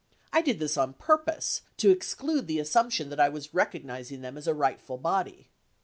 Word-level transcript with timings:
I 0.33 0.41
did 0.41 0.57
this 0.57 0.77
on 0.77 0.93
purpose 0.93 1.61
to 1.77 1.91
exclude 1.91 2.47
the 2.47 2.57
assump 2.57 2.91
tion 2.91 3.09
that 3.11 3.19
I 3.19 3.29
was 3.29 3.53
recognizing 3.53 4.21
them 4.21 4.35
as 4.35 4.47
a 4.47 4.53
rightful 4.55 4.97
body. 4.97 5.51